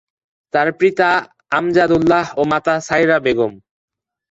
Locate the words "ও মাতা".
2.37-2.75